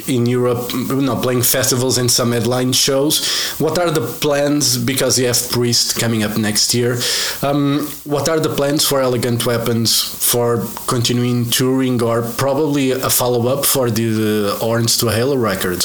[0.08, 3.25] in Europe, you know, playing festivals and some headline shows.
[3.60, 4.78] What are the plans?
[4.78, 6.99] Because you have Priest coming up next year.
[7.41, 13.47] Um, what are the plans for Elegant Weapons for continuing touring, or probably a follow
[13.47, 15.84] up for the Horns for a Halo record?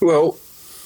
[0.00, 0.36] Well,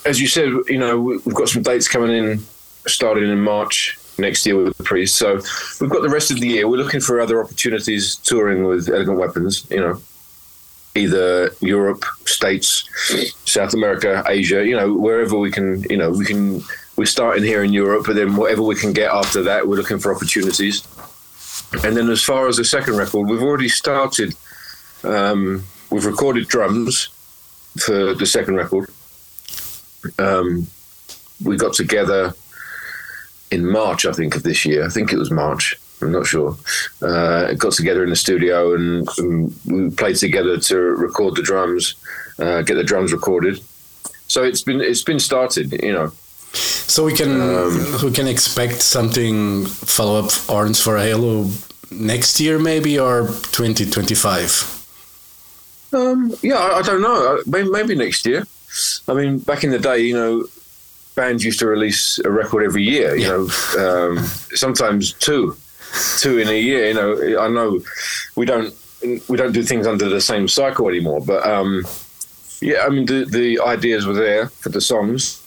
[0.05, 2.41] as you said, you know, we've got some dates coming in,
[2.87, 5.17] starting in March next year with the Priest.
[5.17, 5.41] So
[5.81, 6.69] we've got the rest of the year.
[6.69, 9.67] We're looking for other opportunities touring with Elegant Weapons.
[9.71, 10.01] You know,
[10.95, 12.89] either Europe, States,
[13.45, 14.67] South America, Asia.
[14.67, 15.85] You know, wherever we can.
[15.91, 16.63] You know, we can.
[16.97, 20.01] We're starting here in Europe, but then whatever we can get after that, we're looking
[20.01, 20.87] for opportunities.
[21.85, 24.35] And then, as far as the second record, we've already started.
[25.05, 27.09] Um, we've recorded drums
[27.79, 28.91] for the second record.
[30.19, 30.67] Um,
[31.43, 32.35] we got together
[33.51, 34.85] in March, I think, of this year.
[34.85, 35.79] I think it was March.
[36.01, 36.57] I'm not sure.
[37.03, 41.97] Uh, got together in the studio and, and, we played together to record the drums,
[42.39, 43.61] uh, get the drums recorded.
[44.29, 46.13] So it's been it's been started, you know.
[46.53, 51.51] So we can um, we can expect something follow up Horns for a Halo
[51.91, 54.75] next year, maybe or 2025.
[55.93, 57.41] Um, yeah, I, I, don't know.
[57.47, 58.47] Maybe, maybe next year.
[59.09, 60.45] I mean, back in the day, you know,
[61.19, 63.17] bands used to release a record every year.
[63.17, 63.29] You yeah.
[63.29, 63.45] know,
[63.85, 64.19] um,
[64.65, 65.57] sometimes two,
[66.19, 66.89] two in a year.
[66.89, 67.81] You know, I know
[68.37, 68.73] we don't
[69.29, 71.21] we don't do things under the same cycle anymore.
[71.21, 71.85] But um,
[72.61, 75.43] yeah, I mean the the ideas were there for the songs.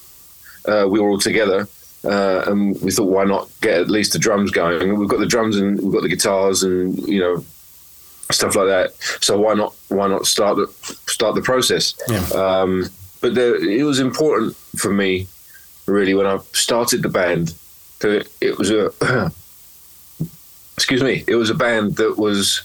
[0.65, 1.67] Uh, we were all together.
[2.03, 4.97] Uh, and we thought, why not get at least the drums going?
[4.97, 7.45] We've got the drums and we've got the guitars and you know
[8.31, 8.87] stuff like that.
[9.21, 10.67] So why not why not start the
[11.07, 11.93] start the process?
[12.09, 12.25] Yeah.
[12.43, 12.89] Um,
[13.21, 15.27] but there, it was important for me
[15.85, 17.53] really when I started the band.
[18.03, 18.91] It was a
[20.75, 21.23] excuse me.
[21.27, 22.63] It was a band that was.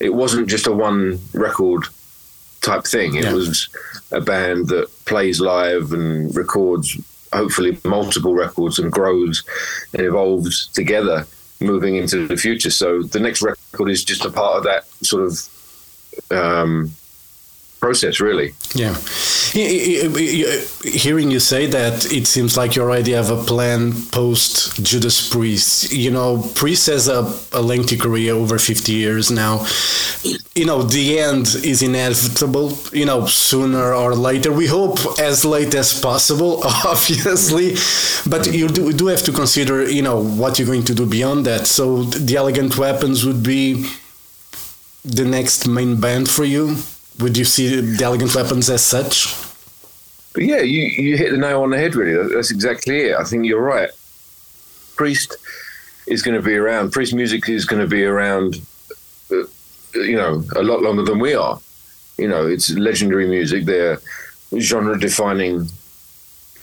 [0.00, 1.84] It wasn't just a one record
[2.62, 3.14] type thing.
[3.14, 3.34] It yeah.
[3.34, 3.68] was
[4.12, 6.98] a band that plays live and records,
[7.32, 9.44] hopefully multiple records, and grows
[9.92, 11.26] and evolves together,
[11.60, 12.70] moving into the future.
[12.70, 16.90] So the next record is just a part of that sort of um,
[17.80, 18.54] process, really.
[18.74, 18.94] Yeah.
[19.52, 25.92] Hearing you say that, it seems like you already have a plan post Judas Priest.
[25.92, 29.66] You know, Priest has a, a lengthy career over 50 years now.
[30.54, 34.52] You know, the end is inevitable, you know, sooner or later.
[34.52, 37.76] We hope as late as possible, obviously.
[38.30, 41.46] But you do, do have to consider, you know, what you're going to do beyond
[41.46, 41.66] that.
[41.66, 43.90] So the Elegant Weapons would be
[45.02, 46.76] the next main band for you
[47.20, 49.34] would you see the elegant weapons as such?
[50.32, 52.34] But yeah, you, you hit the nail on the head, really.
[52.34, 53.16] That's exactly it.
[53.16, 53.90] I think you're right.
[54.96, 55.36] Priest
[56.06, 56.92] is going to be around.
[56.92, 58.60] Priest music is going to be around,
[59.32, 59.44] uh,
[59.94, 61.58] you know, a lot longer than we are.
[62.16, 63.64] You know, it's legendary music.
[63.64, 63.98] They're
[64.58, 65.68] genre defining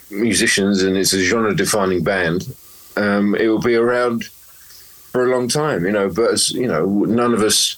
[0.09, 2.55] musicians and it's a genre defining band.
[2.95, 6.85] Um, it will be around for a long time, you know, but, as, you know,
[6.85, 7.77] none of us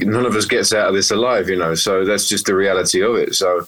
[0.00, 1.74] none of us gets out of this alive, you know.
[1.74, 3.34] So that's just the reality of it.
[3.34, 3.66] So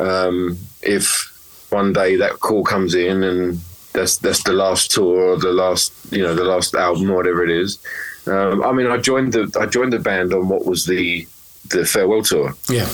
[0.00, 1.28] um, if
[1.70, 3.58] one day that call comes in and
[3.92, 7.44] that's that's the last tour or the last you know the last album or whatever
[7.44, 7.78] it is.
[8.26, 11.26] Um, I mean, I joined the I joined the band on what was the
[11.68, 12.54] the farewell tour.
[12.68, 12.88] Yeah.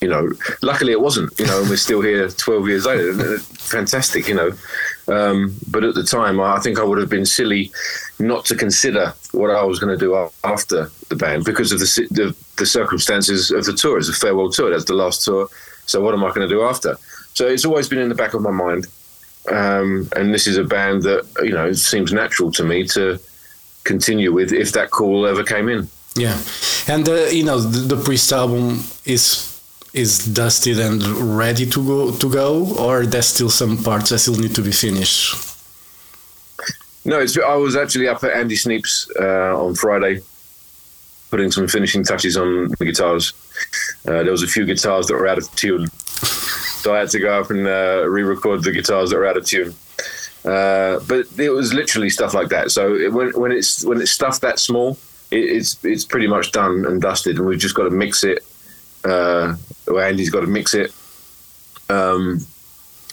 [0.00, 0.30] You know,
[0.62, 1.38] luckily it wasn't.
[1.38, 3.38] You know, and we're still here twelve years later.
[3.38, 4.52] Fantastic, you know.
[5.10, 7.72] Um, but at the time, I think I would have been silly
[8.18, 12.06] not to consider what I was going to do after the band because of the,
[12.10, 13.98] the, the circumstances of the tour.
[13.98, 14.70] It's a farewell tour.
[14.70, 15.48] That's the last tour.
[15.86, 16.96] So what am I going to do after?
[17.34, 18.86] So it's always been in the back of my mind.
[19.50, 23.18] Um, and this is a band that you know it seems natural to me to
[23.84, 25.88] continue with if that call ever came in.
[26.14, 26.38] Yeah,
[26.86, 29.49] and uh, you know the, the Priest album is
[29.92, 31.02] is dusted and
[31.36, 34.72] ready to go to go, or there's still some parts that still need to be
[34.72, 35.34] finished.
[37.04, 40.20] No, it's, I was actually up at Andy Sneap's uh, on Friday,
[41.30, 43.32] putting some finishing touches on the guitars.
[44.06, 47.18] Uh, there was a few guitars that were out of tune, so I had to
[47.18, 49.74] go up and uh, re-record the guitars that were out of tune.
[50.44, 52.70] Uh, but it was literally stuff like that.
[52.70, 54.96] So it, when, when it's when it's stuff that small,
[55.30, 58.44] it, it's it's pretty much done and dusted, and we've just got to mix it
[59.04, 59.54] uh,
[59.98, 60.94] Andy's got to mix it.
[61.88, 62.46] Um,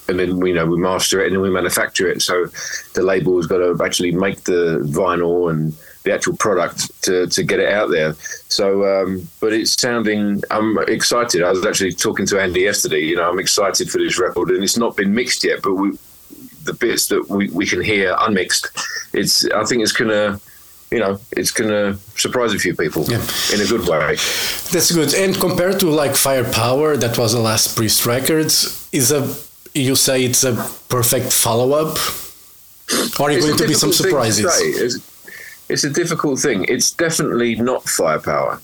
[0.10, 2.22] and then we you know we master it and then we manufacture it.
[2.22, 2.48] So
[2.94, 5.74] the label has got to actually make the vinyl and
[6.08, 8.14] the actual product to, to get it out there.
[8.48, 10.42] So, um, but it's sounding.
[10.50, 11.44] I'm excited.
[11.44, 13.02] I was actually talking to Andy yesterday.
[13.02, 15.98] You know, I'm excited for this record, and it's not been mixed yet, but we,
[16.64, 18.70] the bits that we, we can hear unmixed,
[19.14, 19.46] it's.
[19.52, 20.40] I think it's gonna.
[20.92, 23.22] You know, it's gonna surprise a few people Yeah.
[23.54, 24.16] in a good way.
[24.72, 25.14] That's good.
[25.14, 29.28] And compared to like Firepower, that was the last Priest Records, is a
[29.74, 30.54] you say it's a
[30.90, 31.98] perfect follow up?
[33.20, 34.46] Or are you It's going to be some to surprises?
[34.62, 34.98] It's,
[35.70, 36.64] it's a difficult thing.
[36.70, 38.62] It's definitely not firepower.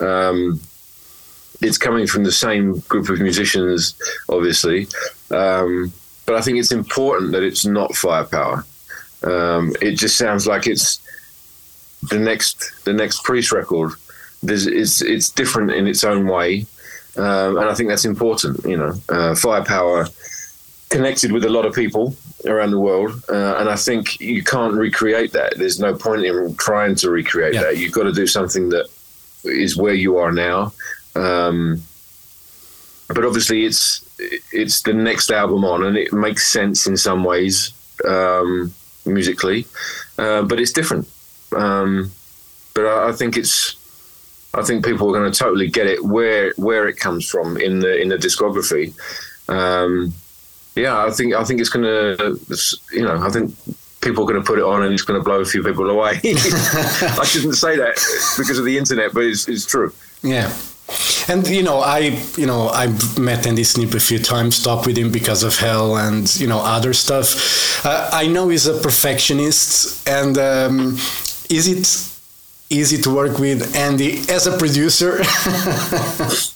[0.00, 0.60] Um,
[1.60, 3.94] it's coming from the same group of musicians,
[4.28, 4.88] obviously,
[5.30, 5.92] um,
[6.26, 8.66] but I think it's important that it's not firepower.
[9.22, 10.98] Um, it just sounds like it's
[12.10, 13.92] the next the next priest record.
[14.42, 16.66] There's, it's it's different in its own way,
[17.16, 18.64] um, and I think that's important.
[18.64, 20.06] You know, uh, firepower
[20.90, 22.14] connected with a lot of people
[22.46, 25.54] around the world, uh, and I think you can't recreate that.
[25.56, 27.62] There's no point in trying to recreate Yeah.
[27.62, 27.78] that.
[27.78, 28.86] You've got to do something that
[29.44, 30.72] is where you are now.
[31.16, 31.80] Um,
[33.08, 34.04] but obviously, it's
[34.52, 37.72] it's the next album on, and it makes sense in some ways
[38.06, 38.72] um,
[39.06, 39.66] musically,
[40.18, 41.08] uh, but it's different.
[41.54, 42.10] Um,
[42.74, 43.76] but I, I think it's.
[44.56, 47.80] I think people are going to totally get it where where it comes from in
[47.80, 48.94] the in the discography.
[49.48, 50.14] Um,
[50.76, 52.38] yeah, I think I think it's going to,
[52.92, 53.54] you know, I think
[54.00, 55.88] people are going to put it on and it's going to blow a few people
[55.88, 56.20] away.
[56.24, 57.94] I shouldn't say that
[58.36, 59.92] because of the internet, but it's, it's true.
[60.22, 60.54] Yeah.
[61.28, 64.98] And you know, I you know I've met Andy Sneap a few times, talked with
[64.98, 67.84] him because of Hell and you know other stuff.
[67.86, 70.98] Uh, I know he's a perfectionist, and um,
[71.54, 71.86] is it
[72.70, 75.22] easy to work with Andy as a producer?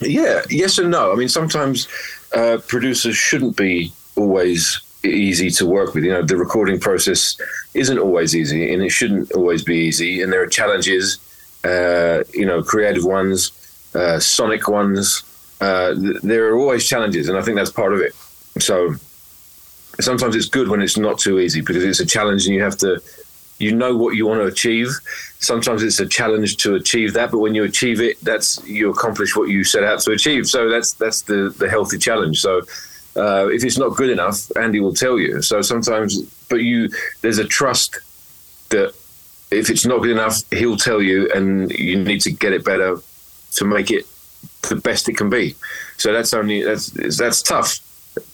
[0.00, 1.12] Yeah, yes and no.
[1.12, 1.88] I mean, sometimes
[2.34, 6.04] uh, producers shouldn't be always easy to work with.
[6.04, 7.36] You know, the recording process
[7.74, 10.22] isn't always easy, and it shouldn't always be easy.
[10.22, 11.18] And there are challenges.
[11.64, 13.50] Uh, you know, creative ones,
[13.94, 15.22] uh, sonic ones.
[15.60, 18.14] Uh, th- there are always challenges, and I think that's part of it.
[18.58, 18.94] So
[20.00, 22.76] sometimes it's good when it's not too easy because it's a challenge, and you have
[22.78, 23.00] to.
[23.58, 24.88] You know what you want to achieve.
[25.38, 29.36] Sometimes it's a challenge to achieve that, but when you achieve it, that's you accomplish
[29.36, 30.46] what you set out to achieve.
[30.46, 32.40] So that's that's the the healthy challenge.
[32.40, 32.62] So
[33.16, 35.40] uh, if it's not good enough, Andy will tell you.
[35.42, 36.90] So sometimes, but you
[37.22, 38.00] there's a trust
[38.70, 38.94] that
[39.50, 42.98] if it's not good enough, he'll tell you, and you need to get it better
[43.52, 44.06] to make it
[44.68, 45.54] the best it can be.
[45.96, 47.78] So that's only that's that's tough,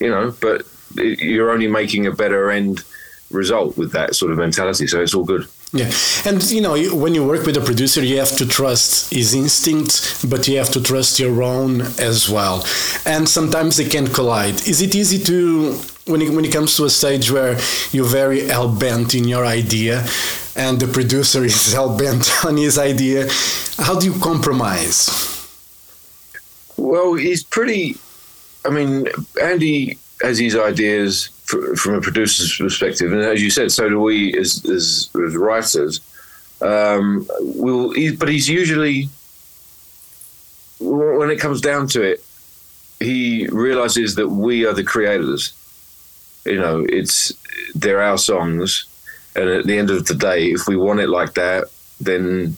[0.00, 0.34] you know.
[0.40, 0.62] But
[0.94, 2.82] you're only making a better end
[3.30, 4.86] result with that sort of mentality.
[4.86, 5.46] So it's all good.
[5.72, 5.90] Yeah,
[6.24, 10.28] and you know when you work with a producer, you have to trust his instinct,
[10.28, 12.66] but you have to trust your own as well.
[13.06, 14.54] And sometimes they can collide.
[14.66, 15.74] Is it easy to
[16.06, 17.56] when it, when it comes to a stage where
[17.92, 20.04] you're very hell bent in your idea,
[20.56, 23.28] and the producer is hell bent on his idea?
[23.78, 25.08] How do you compromise?
[26.76, 27.96] Well, he's pretty.
[28.64, 29.06] I mean,
[29.40, 34.00] Andy has his ideas fr- from a producer's perspective, and as you said, so do
[34.00, 36.00] we as as, as writers.
[36.62, 39.08] Um, we'll, but he's usually
[40.78, 42.24] when it comes down to it,
[43.00, 45.54] he realizes that we are the creators.
[46.44, 47.32] You know, it's
[47.74, 48.86] they're our songs,
[49.34, 51.64] and at the end of the day, if we want it like that,
[52.00, 52.56] then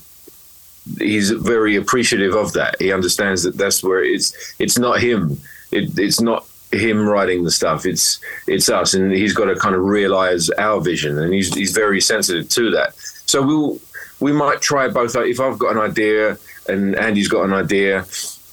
[0.98, 2.76] he's very appreciative of that.
[2.80, 5.40] He understands that that's where it's it's not him.
[5.70, 7.86] It, it's not him writing the stuff.
[7.86, 11.72] It's it's us, and he's got to kind of realize our vision, and he's he's
[11.72, 12.94] very sensitive to that.
[13.26, 13.78] So we'll
[14.20, 15.14] we might try both.
[15.16, 18.06] If I've got an idea and Andy's got an idea,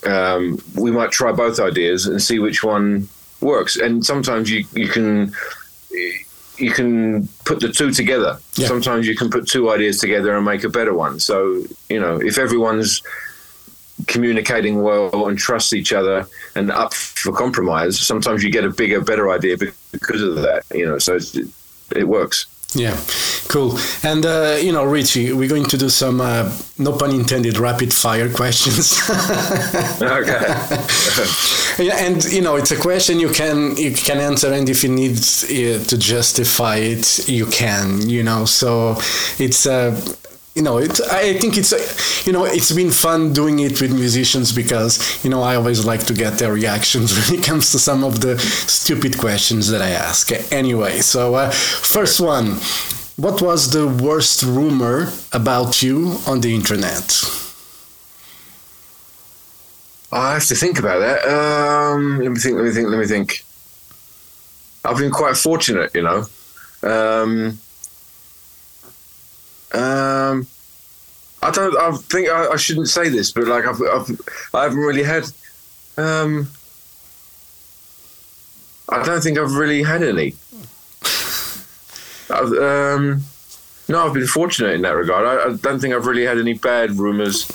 [0.05, 3.07] um, we might try both ideas and see which one
[3.41, 3.77] works.
[3.77, 5.31] And sometimes you you can
[6.57, 8.37] you can put the two together.
[8.55, 8.67] Yeah.
[8.67, 11.19] Sometimes you can put two ideas together and make a better one.
[11.19, 13.01] So you know, if everyone's
[14.09, 18.99] communicating well and trust each other and up for compromise, sometimes you get a bigger,
[18.99, 19.55] better idea
[19.91, 20.63] because of that.
[20.73, 21.35] You know, so it's,
[21.95, 22.47] it works.
[22.75, 22.99] Yeah,
[23.47, 23.79] cool.
[24.03, 27.93] And uh, you know, Richie, we're going to do some uh, no pun intended rapid
[27.93, 28.99] fire questions.
[30.01, 30.39] Okay.
[31.79, 34.89] Yeah, and you know, it's a question you can you can answer, and if you
[34.89, 38.09] need uh, to justify it, you can.
[38.09, 38.97] You know, so
[39.37, 39.65] it's.
[39.65, 39.95] Uh,
[40.59, 41.71] you know, it, I think it's,
[42.27, 46.03] you know, it's been fun doing it with musicians because, you know, I always like
[46.07, 49.91] to get their reactions when it comes to some of the stupid questions that I
[49.91, 50.29] ask.
[50.51, 52.57] Anyway, so uh, first one,
[53.15, 57.07] what was the worst rumor about you on the internet?
[60.11, 61.19] I have to think about that.
[61.23, 62.57] Um, let me think.
[62.57, 62.89] Let me think.
[62.89, 63.45] Let me think.
[64.83, 66.25] I've been quite fortunate, you know.
[66.83, 67.59] Um,
[69.73, 70.47] um,
[71.41, 71.77] I don't.
[71.77, 74.21] I think I, I shouldn't say this, but like I've, I've
[74.53, 75.23] I haven't really had.
[75.97, 76.49] Um,
[78.89, 80.35] I don't think I've really had any.
[82.31, 83.23] I've, um,
[83.87, 85.25] no, I've been fortunate in that regard.
[85.25, 87.47] I, I don't think I've really had any bad rumours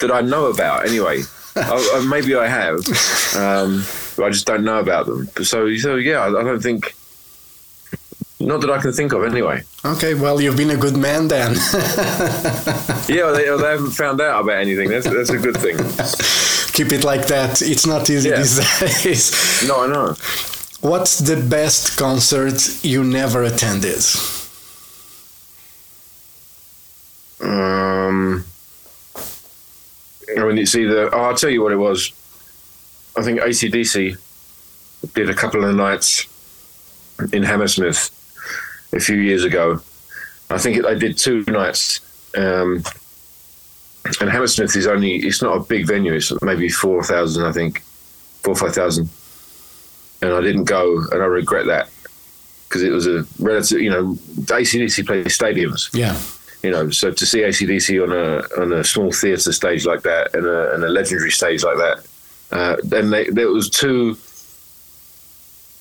[0.00, 0.86] that I know about.
[0.86, 1.22] Anyway,
[1.56, 2.76] I, maybe I have,
[3.36, 3.84] um,
[4.16, 5.28] but I just don't know about them.
[5.44, 6.94] So, so yeah, I don't think.
[8.46, 9.62] Not that I can think of, anyway.
[9.84, 11.52] Okay, well, you've been a good man then.
[13.08, 14.88] yeah, they, they haven't found out about anything.
[14.88, 15.76] That's that's a good thing.
[16.74, 17.62] Keep it like that.
[17.62, 18.38] It's not easy Yeah.
[18.38, 18.56] these
[19.04, 19.64] days.
[19.68, 20.14] No, I know.
[20.80, 24.02] What's the best concert you never attended?
[27.40, 28.44] Um,
[30.36, 31.14] I mean, it's either.
[31.14, 32.12] Oh, I'll tell you what it was.
[33.16, 34.16] I think ACDC
[35.14, 36.26] did a couple of nights
[37.32, 38.10] in Hammersmith
[38.92, 39.80] a few years ago.
[40.50, 42.00] I think they did two nights.
[42.36, 42.82] Um,
[44.20, 46.12] and Hammersmith is only, it's not a big venue.
[46.14, 47.80] It's maybe 4,000, I think,
[48.42, 49.08] four or 5,000.
[50.22, 51.88] And I didn't go, and I regret that
[52.68, 54.14] because it was a relative, you know,
[54.46, 56.18] ACDC plays stadiums Yeah.
[56.62, 60.34] you know, so to see ACDC on a on a small theatre stage like that
[60.34, 62.06] and a, and a legendary stage like that,
[62.50, 64.14] uh, then they, there was two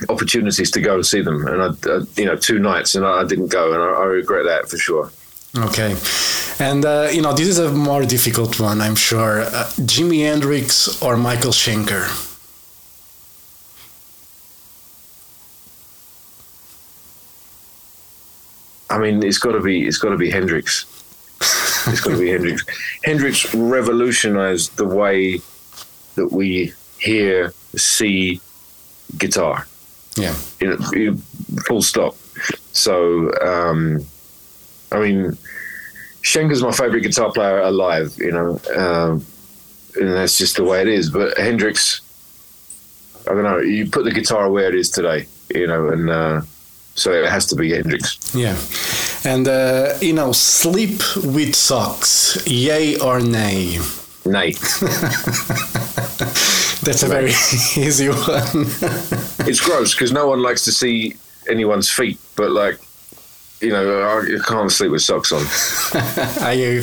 [0.10, 3.22] opportunities to go and see them, and I, uh, you know, two nights, and I,
[3.22, 5.12] I didn't go, and I, I regret that for sure.
[5.58, 5.96] Okay.
[6.60, 9.42] And, uh, you know, this is a more difficult one, I'm sure.
[9.42, 12.30] Uh, Jimi Hendrix or Michael Schenker?
[18.90, 20.86] I mean, it's got to be it's got to be Hendrix.
[21.88, 22.64] it's got to be Hendrix.
[23.04, 25.40] Hendrix revolutionized the way
[26.16, 28.42] that we hear, see
[29.18, 29.66] guitar.
[30.18, 30.36] Yeah.
[30.60, 31.22] you know, you-
[31.68, 32.16] full stop.
[32.74, 34.06] So, um,
[34.92, 35.38] I mean,
[36.24, 39.26] Schenker's my favorite guitar player alive, you know, um,
[39.96, 41.10] and that's just the way it is.
[41.10, 42.02] But Hendrix,
[43.28, 46.42] I don't know, you put the guitar where it is today, you know, and uh,
[46.96, 48.18] so it has to be Hendrix.
[48.36, 48.58] Yeah.
[49.24, 53.80] And, uh, you know, sleep with socks, yay or nay?
[54.26, 54.54] Nay,
[56.84, 57.30] That's a very
[57.78, 58.66] easy one.
[59.48, 61.16] it's gross because no one likes to see
[61.50, 62.80] anyone's feet, but like,
[63.62, 65.42] you know, I can't sleep with socks on.
[66.42, 66.82] I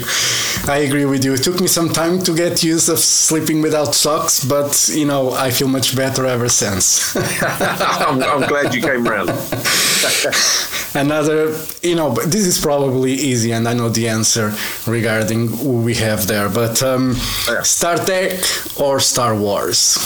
[0.68, 1.34] I agree with you.
[1.34, 5.32] It took me some time to get used of sleeping without socks, but you know
[5.32, 7.16] I feel much better ever since.
[7.42, 9.30] I'm, I'm glad you came round.
[10.94, 14.54] Another, you know, but this is probably easy, and I know the answer
[14.86, 16.48] regarding who we have there.
[16.48, 17.16] But um,
[17.48, 17.62] Yeah.
[17.62, 18.40] Star Trek
[18.80, 19.98] or Star Wars?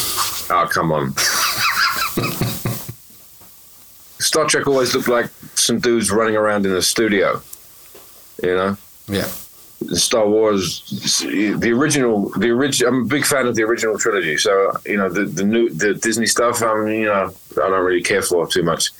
[0.51, 1.15] Oh, come on.
[4.23, 7.41] Star Trek always looked like some dudes running around in a studio.
[8.43, 8.77] You know,
[9.09, 9.29] Yeah,
[9.95, 10.83] Star Wars,
[11.21, 12.93] the original, the original.
[12.93, 14.37] I'm a big fan of the original trilogy.
[14.39, 16.63] So you know, the the new the Disney stuff.
[16.63, 18.91] I'm you know, I don't really care for too much,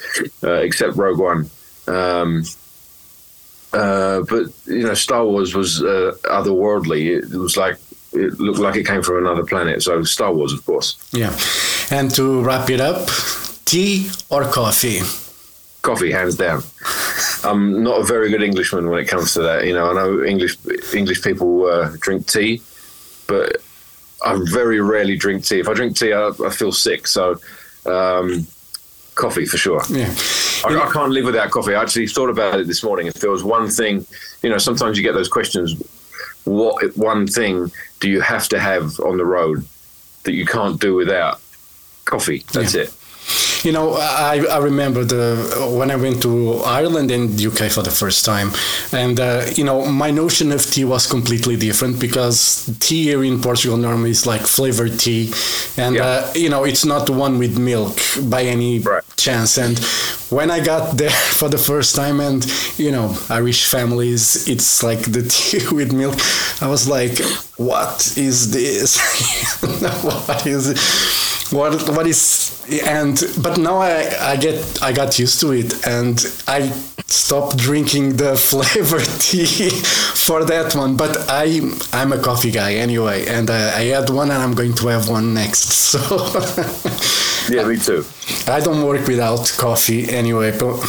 [0.45, 1.51] uh, except Rogue One.
[1.89, 2.45] Um,
[3.73, 7.33] uh, but you know, Star Wars was uh, otherworldly.
[7.33, 7.79] It was like
[8.13, 9.83] it looked like it came from another planet.
[9.83, 10.97] So Star Wars, of course.
[11.13, 11.35] yeah.
[11.91, 13.09] And to wrap it up,
[13.65, 15.01] tea or coffee?
[15.83, 16.63] coffee hands down.
[17.43, 19.91] I'm not a very good englishman when it comes to that you know.
[19.91, 20.57] I know english
[20.95, 22.63] english people uh, drink tea
[23.27, 23.57] but
[24.25, 25.59] i very rarely drink tea.
[25.59, 27.41] If i drink tea i, I feel sick so
[27.85, 28.47] um,
[29.17, 29.83] coffee for sure.
[29.91, 30.15] Yeah.
[30.65, 31.75] I, I can't live without coffee.
[31.75, 33.09] I actually thought about it this morning.
[33.09, 34.07] If there was one thing
[34.45, 35.75] you know sometimes you get those questions
[36.45, 39.67] what one thing do you have to have on the road
[40.23, 41.41] that you can't do without
[42.05, 42.45] coffee?
[42.53, 42.83] That's Yeah.
[42.83, 42.95] it
[43.65, 47.93] You know, I, I remember the when I went to Ireland and UK for the
[47.93, 48.51] first time,
[48.93, 53.41] and uh, you know my notion of tea was completely different because tea here in
[53.41, 55.33] Portugal normally is like flavored tea,
[55.77, 56.05] and Yeah.
[56.07, 57.99] uh, you know it's not the one with milk
[58.29, 59.05] by any Right.
[59.17, 59.57] chance.
[59.59, 59.79] And
[60.31, 62.45] when I got there for the first time, and
[62.79, 66.17] you know Irish families, it's like the tea with milk.
[66.61, 67.17] I was like,
[67.59, 68.99] what is this?
[70.03, 70.79] what is it?
[71.53, 76.19] What what is and but now I, I get I got used to it and
[76.49, 76.71] I
[77.07, 80.97] stopped drinking the flavored tea for that one.
[80.97, 81.61] But I
[81.93, 85.09] I'm a coffee guy anyway and uh, I had one and I'm going to have
[85.09, 85.99] one next so
[87.51, 88.05] yeah me too
[88.47, 90.49] I don't work without coffee anyway,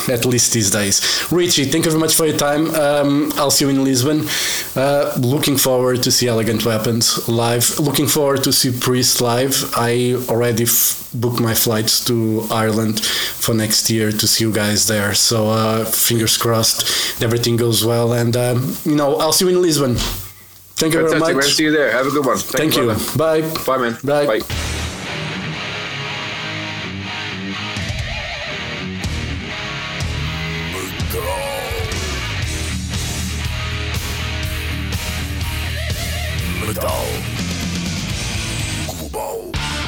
[0.09, 1.01] at least these days.
[1.31, 2.73] Richie, thank you very much for your time.
[2.75, 4.27] Um, I'll see you in Lisbon.
[4.75, 7.79] Uh, looking forward to see Elegant Weapons live.
[7.79, 9.71] Looking forward to see Priest live.
[9.75, 14.87] I already f- booked my flights to Ireland for next year to see you guys
[14.87, 15.13] there.
[15.13, 19.61] So uh, fingers crossed, everything goes well, and um, you know I'll see you in
[19.61, 19.95] Lisbon.
[20.75, 21.53] Thank you Fantastic, very much.
[21.53, 21.91] See you there.
[21.91, 22.37] Have a good one.
[22.37, 22.85] Thank, you.
[22.85, 23.17] brother.
[23.17, 23.41] Bye.
[23.65, 23.97] Bye, man.
[24.03, 24.39] Bye.
[24.39, 24.72] Bye.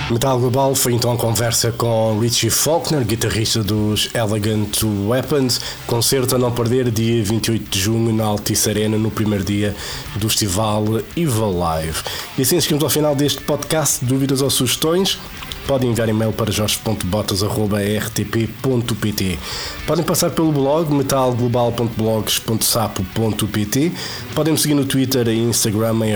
[0.10, 6.38] Metal Global foi então a conversa com Richie Faulkner, guitarrista dos Elegant Weapons, concerto a
[6.38, 9.76] não perder dia 28 de junho na Altice Arena, no primeiro dia
[10.16, 10.86] do festival
[11.18, 12.04] Evil Live.
[12.38, 14.06] E assim chegamos ao final deste podcast.
[14.06, 15.18] Dúvidas ou sugestões?
[15.66, 19.40] Podem enviar e-mail para jorge.botas.rtp.pt
[19.88, 23.92] Podem passar pelo blog metalglobal.blogs.sapo.pt
[24.36, 26.14] Podem me seguir no Twitter e Instagram em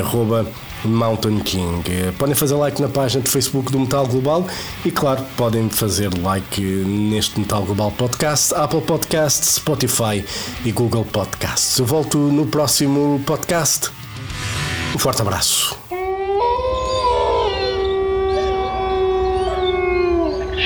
[0.86, 1.84] Mountain King.
[2.17, 4.47] Podem fazer like na página de Facebook do Metal Global
[4.86, 10.23] e, claro, podem fazer like neste Metal Global Podcast, Apple Podcast, Spotify
[10.65, 11.77] e Google Podcasts.
[11.77, 13.89] Eu volto no próximo podcast.
[14.95, 15.77] Um forte abraço.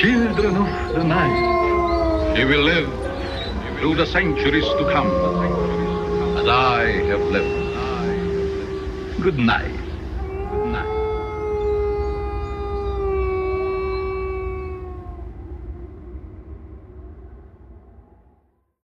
[0.00, 2.88] Children of the night, you will live
[3.78, 5.08] through the centuries to come,
[6.38, 7.64] as I have lived.
[9.22, 9.83] Good night.